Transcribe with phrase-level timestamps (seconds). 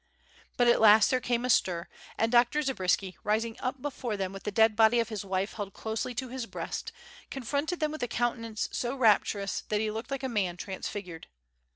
[0.57, 2.59] But at last there came a stir, and Dr.
[2.63, 6.29] Zabriskie, rising up before them with the dead body of his wife held closely to
[6.29, 6.91] his breast,
[7.29, 11.27] confronted them with a countenance so rapturous that he looked like a man transfigured.